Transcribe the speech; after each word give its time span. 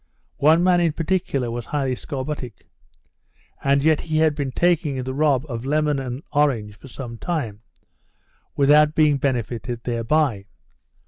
One 0.39 0.63
man 0.63 0.81
in 0.81 0.93
particular 0.93 1.51
was 1.51 1.67
highly 1.67 1.93
scorbutic; 1.93 2.67
and 3.63 3.83
yet 3.83 4.01
he 4.01 4.17
had 4.17 4.33
been 4.33 4.51
taking 4.51 4.95
the 5.03 5.13
rob 5.13 5.45
of 5.47 5.63
lemon 5.63 5.99
and 5.99 6.23
orange 6.33 6.75
for 6.75 6.87
some 6.87 7.19
time, 7.19 7.61
without 8.55 8.95
being 8.95 9.17
benefited 9.17 9.83
thereby. 9.83 10.45